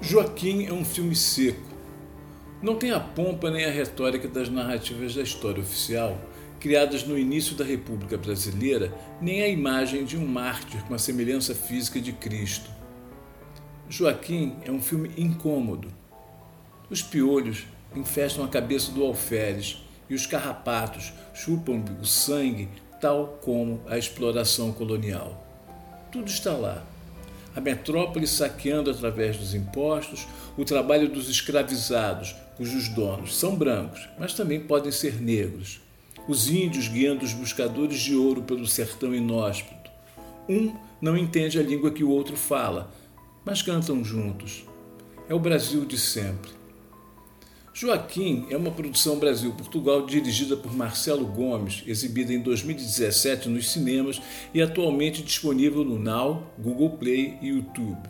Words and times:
Joaquim 0.00 0.66
é 0.66 0.72
um 0.72 0.84
filme 0.84 1.16
seco. 1.16 1.74
Não 2.62 2.76
tem 2.76 2.90
a 2.90 3.00
pompa 3.00 3.50
nem 3.50 3.64
a 3.64 3.70
retórica 3.70 4.28
das 4.28 4.48
narrativas 4.48 5.14
da 5.14 5.22
história 5.22 5.62
oficial, 5.62 6.18
criadas 6.60 7.04
no 7.04 7.18
início 7.18 7.56
da 7.56 7.64
República 7.64 8.16
Brasileira, 8.16 8.94
nem 9.20 9.42
a 9.42 9.48
imagem 9.48 10.04
de 10.04 10.16
um 10.16 10.26
mártir 10.26 10.82
com 10.84 10.94
a 10.94 10.98
semelhança 10.98 11.54
física 11.54 12.00
de 12.00 12.12
Cristo. 12.12 12.70
Joaquim 13.88 14.56
é 14.64 14.70
um 14.70 14.82
filme 14.82 15.10
incômodo. 15.16 15.88
Os 16.90 17.02
piolhos 17.02 17.66
infestam 17.94 18.44
a 18.44 18.48
cabeça 18.48 18.92
do 18.92 19.02
alferes 19.02 19.82
e 20.10 20.14
os 20.14 20.26
carrapatos 20.26 21.12
chupam 21.34 21.82
o 22.00 22.04
sangue, 22.04 22.68
tal 23.00 23.38
como 23.42 23.80
a 23.86 23.96
exploração 23.96 24.72
colonial. 24.72 25.42
Tudo 26.12 26.28
está 26.28 26.52
lá 26.52 26.84
a 27.56 27.60
metrópole 27.60 28.26
saqueando 28.26 28.90
através 28.90 29.38
dos 29.38 29.54
impostos, 29.54 30.28
o 30.58 30.64
trabalho 30.64 31.08
dos 31.08 31.30
escravizados, 31.30 32.36
cujos 32.54 32.90
donos 32.90 33.34
são 33.34 33.56
brancos, 33.56 34.06
mas 34.18 34.34
também 34.34 34.60
podem 34.60 34.92
ser 34.92 35.22
negros, 35.22 35.80
os 36.28 36.50
índios 36.50 36.86
guiando 36.86 37.24
os 37.24 37.32
buscadores 37.32 38.00
de 38.00 38.14
ouro 38.14 38.42
pelo 38.42 38.66
sertão 38.66 39.14
inóspito. 39.14 39.90
Um 40.46 40.76
não 41.00 41.16
entende 41.16 41.58
a 41.58 41.62
língua 41.62 41.90
que 41.90 42.04
o 42.04 42.10
outro 42.10 42.36
fala, 42.36 42.92
mas 43.42 43.62
cantam 43.62 44.04
juntos. 44.04 44.64
É 45.26 45.34
o 45.34 45.40
Brasil 45.40 45.86
de 45.86 45.98
sempre. 45.98 46.50
Joaquim 47.78 48.46
é 48.48 48.56
uma 48.56 48.70
produção 48.70 49.18
Brasil-Portugal 49.18 50.06
dirigida 50.06 50.56
por 50.56 50.74
Marcelo 50.74 51.26
Gomes, 51.26 51.82
exibida 51.86 52.32
em 52.32 52.40
2017 52.40 53.50
nos 53.50 53.70
cinemas 53.70 54.18
e 54.54 54.62
atualmente 54.62 55.22
disponível 55.22 55.84
no 55.84 55.98
Now, 55.98 56.50
Google 56.58 56.96
Play 56.96 57.36
e 57.42 57.48
YouTube. 57.48 58.08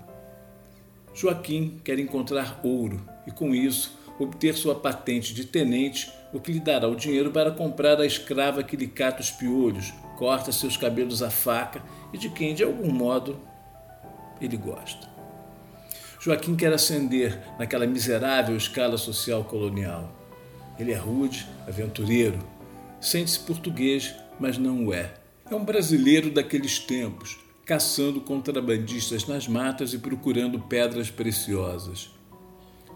Joaquim 1.12 1.81
quer 1.83 1.98
encontrar 1.98 2.61
ouro 2.62 3.05
e, 3.27 3.33
com 3.33 3.53
isso, 3.53 3.98
obter 4.20 4.55
sua 4.55 4.77
patente 4.77 5.34
de 5.34 5.45
tenente, 5.45 6.12
o 6.33 6.39
que 6.39 6.53
lhe 6.53 6.61
dará 6.61 6.86
o 6.86 6.95
dinheiro 6.95 7.33
para 7.33 7.51
comprar 7.51 8.01
a 8.01 8.06
escrava 8.06 8.62
que 8.62 8.77
lhe 8.77 8.86
cata 8.86 9.20
os 9.20 9.33
piolhos, 9.33 9.92
corta 10.17 10.53
seus 10.53 10.77
cabelos 10.77 11.25
à 11.25 11.30
faca 11.30 11.83
e 12.12 12.19
de 12.19 12.28
quem, 12.28 12.55
de 12.55 12.62
algum 12.62 12.92
modo, 12.92 13.41
ele 14.41 14.56
gosta. 14.56 15.16
Joaquim 16.20 16.56
quer 16.56 16.72
ascender 16.72 17.39
naquela 17.59 17.86
miserável 17.86 18.56
escala 18.56 18.97
social 18.97 19.45
colonial. 19.45 20.12
Ele 20.78 20.92
é 20.92 20.97
rude, 20.97 21.47
aventureiro, 21.67 22.39
sente-se 23.01 23.40
português, 23.40 24.14
mas 24.39 24.58
não 24.58 24.86
o 24.86 24.95
é. 24.95 25.14
É 25.51 25.55
um 25.55 25.64
brasileiro 25.64 26.30
daqueles 26.30 26.79
tempos, 26.79 27.39
caçando 27.64 28.20
contrabandistas 28.20 29.27
nas 29.27 29.46
matas 29.46 29.92
e 29.95 29.98
procurando 29.98 30.58
pedras 30.58 31.11
preciosas. 31.11 32.11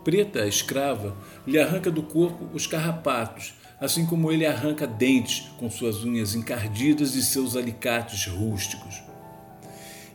Preta, 0.03 0.43
a 0.43 0.47
escrava, 0.47 1.17
lhe 1.47 1.59
arranca 1.59 1.91
do 1.91 2.03
corpo 2.03 2.49
os 2.55 2.67
carrapatos, 2.67 3.55
assim 3.81 4.05
como 4.05 4.31
ele 4.33 4.47
arranca 4.47 4.87
dentes 4.87 5.50
com 5.59 5.71
suas 5.71 6.05
unhas 6.05 6.34
encardidas 6.34 7.15
e 7.15 7.23
seus 7.23 7.56
alicates 7.56 8.27
rústicos. 8.27 9.09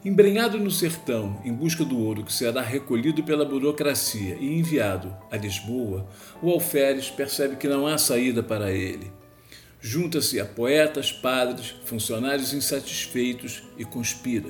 Embrenhado 0.06 0.58
no 0.60 0.70
sertão 0.70 1.42
em 1.44 1.52
busca 1.52 1.84
do 1.84 1.98
ouro 1.98 2.24
que 2.24 2.32
será 2.32 2.62
recolhido 2.62 3.24
pela 3.24 3.44
burocracia 3.44 4.38
e 4.40 4.56
enviado 4.56 5.18
a 5.32 5.38
Lisboa, 5.38 6.08
o 6.44 6.52
alferes 6.52 7.10
percebe 7.10 7.56
que 7.56 7.68
não 7.68 7.88
há 7.88 7.98
saída 7.98 8.44
para 8.44 8.72
ele. 8.72 9.12
Junta-se 9.82 10.40
a 10.40 10.46
poetas, 10.46 11.12
padres, 11.12 11.74
funcionários 11.86 12.54
insatisfeitos 12.54 13.64
e 13.80 13.84
conspira. 13.84 14.50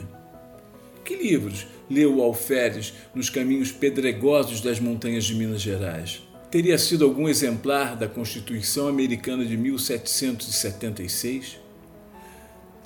Que 1.05 1.15
livros 1.15 1.65
leu 1.89 2.17
o 2.17 2.21
alferes 2.21 2.93
nos 3.13 3.29
caminhos 3.29 3.71
pedregosos 3.71 4.59
das 4.59 4.81
montanhas 4.81 5.23
de 5.23 5.35
Minas 5.35 5.61
Gerais? 5.61 6.21
Teria 6.51 6.77
sido 6.77 7.05
algum 7.05 7.29
exemplar 7.29 7.95
da 7.95 8.09
Constituição 8.09 8.89
Americana 8.89 9.45
de 9.45 9.55
1776? 9.55 11.63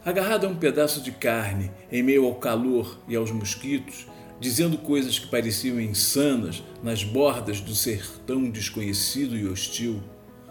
Agarrado 0.09 0.45
a 0.45 0.49
um 0.49 0.55
pedaço 0.55 1.01
de 1.01 1.11
carne 1.11 1.71
em 1.91 2.03
meio 2.03 2.25
ao 2.25 2.35
calor 2.35 2.99
e 3.07 3.15
aos 3.15 3.31
mosquitos, 3.31 4.07
dizendo 4.39 4.77
coisas 4.77 5.19
que 5.19 5.27
pareciam 5.27 5.79
insanas 5.79 6.63
nas 6.81 7.03
bordas 7.03 7.61
do 7.61 7.75
sertão 7.75 8.49
desconhecido 8.49 9.37
e 9.37 9.47
hostil, 9.47 10.01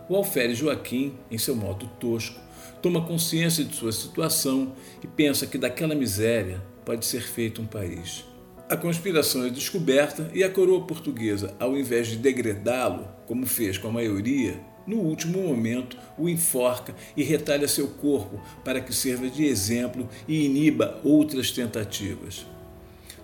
o 0.09 0.17
alferes 0.17 0.59
Joaquim, 0.59 1.15
em 1.31 1.37
seu 1.37 1.55
modo 1.55 1.87
tosco, 2.01 2.41
toma 2.81 3.05
consciência 3.05 3.65
de 3.65 3.75
sua 3.75 3.93
situação 3.93 4.73
e 5.03 5.07
pensa 5.07 5.47
que 5.47 5.59
daquela 5.59 5.95
miséria 5.95 6.63
pode 6.85 7.05
ser 7.05 7.23
feito 7.23 7.61
um 7.61 7.67
país. 7.67 8.25
A 8.71 8.77
conspiração 8.77 9.45
é 9.45 9.51
descoberta 9.51 10.31
e 10.35 10.45
a 10.45 10.51
coroa 10.51 10.87
portuguesa, 10.87 11.55
ao 11.59 11.77
invés 11.77 12.09
de 12.09 12.17
degredá-lo, 12.17 13.09
como 13.27 13.47
fez 13.47 13.79
com 13.79 13.89
a 13.89 13.93
maioria, 13.93 14.61
no 14.89 14.97
último 14.97 15.43
momento, 15.43 15.99
o 16.17 16.31
enforca 16.31 16.95
e 17.15 17.23
retalha 17.23 17.69
seu 17.69 17.89
corpo 17.89 18.41
para 18.65 18.81
que 18.81 18.95
sirva 18.95 19.29
de 19.29 19.45
exemplo 19.45 20.09
e 20.27 20.47
iniba 20.47 20.99
outras 21.05 21.51
tentativas. 21.51 22.47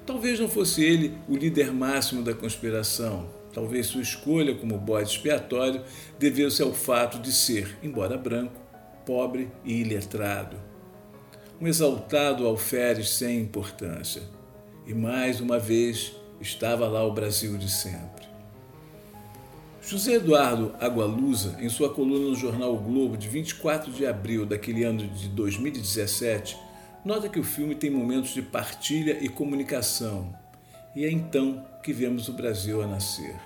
Talvez 0.05 0.39
não 0.39 0.47
fosse 0.47 0.85
ele 0.85 1.17
o 1.27 1.35
líder 1.35 1.73
máximo 1.73 2.23
da 2.23 2.35
conspiração. 2.35 3.31
Talvez 3.55 3.87
sua 3.87 4.03
escolha 4.03 4.55
como 4.55 4.77
bode 4.77 5.09
expiatório 5.09 5.81
deveu-se 6.19 6.61
ao 6.61 6.75
fato 6.75 7.19
de 7.19 7.33
ser, 7.33 7.79
embora 7.83 8.19
branco, 8.19 8.61
pobre 9.07 9.49
e 9.65 9.81
iletrado. 9.81 10.59
Um 11.59 11.67
exaltado 11.67 12.47
alferes 12.47 13.09
sem 13.09 13.41
importância. 13.41 14.21
E 14.87 14.93
mais 14.93 15.41
uma 15.41 15.59
vez 15.59 16.13
estava 16.39 16.87
lá 16.89 17.03
o 17.07 17.15
Brasil 17.15 17.57
de 17.57 17.71
sempre. 17.71 18.34
José 19.87 20.15
Eduardo 20.15 20.75
Agualusa, 20.81 21.59
em 21.61 21.69
sua 21.69 21.91
coluna 21.91 22.31
no 22.31 22.35
jornal 22.35 22.75
o 22.75 22.79
Globo 22.79 23.19
de 23.19 23.29
24 23.29 23.93
de 23.93 24.07
abril 24.07 24.47
daquele 24.47 24.83
ano 24.83 25.07
de 25.07 25.29
2017, 25.29 26.57
nota 27.05 27.29
que 27.29 27.39
o 27.39 27.45
filme 27.45 27.75
tem 27.75 27.91
momentos 27.91 28.33
de 28.33 28.41
partilha 28.41 29.19
e 29.21 29.29
comunicação, 29.29 30.35
e 30.97 31.05
é 31.05 31.11
então 31.11 31.63
que 31.83 31.93
vemos 31.93 32.29
o 32.29 32.33
Brasil 32.33 32.81
a 32.81 32.87
nascer. 32.87 33.37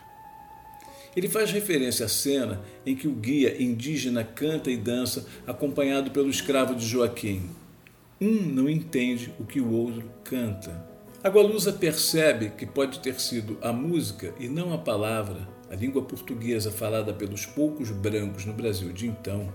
Ele 1.17 1.29
faz 1.29 1.51
referência 1.51 2.07
à 2.07 2.09
cena 2.09 2.61
em 2.87 2.95
que 2.95 3.09
o 3.09 3.15
guia 3.15 3.61
indígena 3.61 4.23
canta 4.23 4.71
e 4.71 4.77
dança 4.77 5.27
acompanhado 5.45 6.13
pelo 6.13 6.31
escravo 6.31 6.73
de 6.73 6.87
Joaquim. 6.87 7.51
Um 8.21 8.43
não 8.43 8.71
entende 8.71 9.35
o 9.41 9.45
que 9.45 9.61
o 9.61 9.73
outro 9.73 10.09
canta. 10.23 10.87
Agualusa 11.25 11.73
percebe 11.73 12.51
que 12.51 12.65
pode 12.65 13.01
ter 13.01 13.19
sido 13.19 13.59
a 13.61 13.73
música 13.73 14.33
e 14.39 14.47
não 14.47 14.73
a 14.73 14.79
palavra 14.79 15.58
a 15.71 15.75
língua 15.75 16.03
portuguesa 16.03 16.71
falada 16.71 17.13
pelos 17.13 17.45
poucos 17.45 17.91
brancos 17.91 18.45
no 18.45 18.53
Brasil 18.53 18.93
de 18.93 19.07
então, 19.07 19.53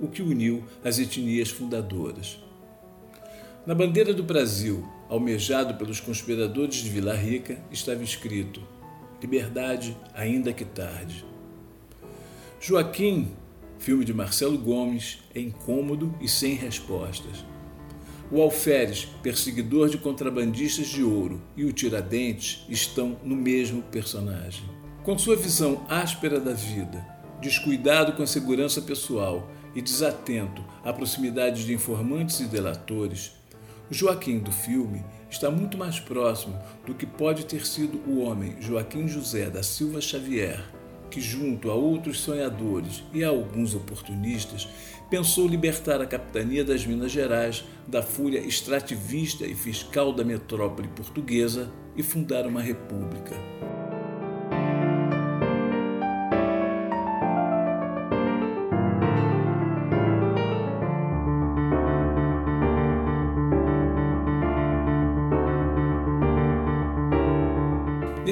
o 0.00 0.08
que 0.08 0.22
uniu 0.22 0.64
as 0.84 0.98
etnias 0.98 1.50
fundadoras. 1.50 2.38
Na 3.64 3.74
bandeira 3.74 4.12
do 4.12 4.24
Brasil, 4.24 4.84
almejado 5.08 5.74
pelos 5.74 6.00
conspiradores 6.00 6.76
de 6.76 6.90
Vila 6.90 7.14
Rica, 7.14 7.58
estava 7.70 8.02
escrito: 8.02 8.60
Liberdade, 9.20 9.96
ainda 10.14 10.52
que 10.52 10.64
tarde. 10.64 11.24
Joaquim, 12.60 13.30
filme 13.78 14.04
de 14.04 14.12
Marcelo 14.12 14.58
Gomes, 14.58 15.18
é 15.32 15.40
incômodo 15.40 16.12
e 16.20 16.28
sem 16.28 16.54
respostas. 16.54 17.44
O 18.32 18.40
alferes, 18.40 19.04
perseguidor 19.22 19.88
de 19.88 19.98
contrabandistas 19.98 20.88
de 20.88 21.02
ouro, 21.02 21.40
e 21.56 21.64
o 21.64 21.72
Tiradentes 21.72 22.64
estão 22.68 23.20
no 23.22 23.36
mesmo 23.36 23.82
personagem. 23.82 24.81
Com 25.04 25.18
sua 25.18 25.34
visão 25.34 25.84
áspera 25.88 26.38
da 26.38 26.52
vida, 26.52 27.04
descuidado 27.40 28.12
com 28.12 28.22
a 28.22 28.26
segurança 28.26 28.80
pessoal 28.80 29.50
e 29.74 29.82
desatento 29.82 30.64
à 30.84 30.92
proximidade 30.92 31.66
de 31.66 31.74
informantes 31.74 32.38
e 32.38 32.44
delatores, 32.44 33.32
o 33.90 33.94
Joaquim 33.94 34.38
do 34.38 34.52
filme 34.52 35.04
está 35.28 35.50
muito 35.50 35.76
mais 35.76 35.98
próximo 35.98 36.56
do 36.86 36.94
que 36.94 37.04
pode 37.04 37.46
ter 37.46 37.66
sido 37.66 38.00
o 38.06 38.20
homem 38.20 38.54
Joaquim 38.60 39.08
José 39.08 39.50
da 39.50 39.60
Silva 39.64 40.00
Xavier, 40.00 40.62
que, 41.10 41.20
junto 41.20 41.68
a 41.68 41.74
outros 41.74 42.20
sonhadores 42.20 43.02
e 43.12 43.24
a 43.24 43.28
alguns 43.28 43.74
oportunistas, 43.74 44.68
pensou 45.10 45.48
libertar 45.48 46.00
a 46.00 46.06
capitania 46.06 46.64
das 46.64 46.86
Minas 46.86 47.10
Gerais 47.10 47.64
da 47.88 48.04
fúria 48.04 48.38
extrativista 48.38 49.44
e 49.44 49.54
fiscal 49.56 50.12
da 50.12 50.22
metrópole 50.22 50.86
portuguesa 50.86 51.72
e 51.96 52.04
fundar 52.04 52.46
uma 52.46 52.62
república. 52.62 53.34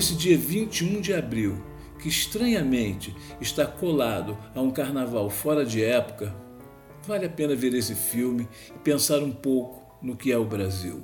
Nesse 0.01 0.15
dia 0.15 0.39
21 0.39 1.03
de 1.03 1.13
abril, 1.13 1.63
que 1.99 2.09
estranhamente 2.09 3.15
está 3.39 3.67
colado 3.67 4.35
a 4.55 4.61
um 4.63 4.71
carnaval 4.71 5.29
fora 5.29 5.63
de 5.63 5.85
época, 5.85 6.35
vale 7.07 7.27
a 7.27 7.29
pena 7.29 7.55
ver 7.55 7.75
esse 7.75 7.95
filme 7.95 8.49
e 8.75 8.79
pensar 8.79 9.19
um 9.19 9.31
pouco 9.31 9.99
no 10.01 10.17
que 10.17 10.33
é 10.33 10.39
o 10.39 10.45
Brasil. 10.47 11.03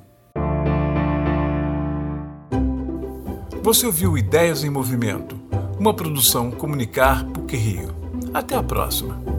Você 3.63 3.85
ouviu 3.85 4.17
Ideias 4.17 4.65
em 4.65 4.71
Movimento, 4.71 5.39
uma 5.79 5.93
produção 5.93 6.51
Comunicar 6.51 7.23
PUC 7.27 7.55
Rio. 7.55 7.95
Até 8.33 8.57
a 8.57 8.63
próxima! 8.63 9.36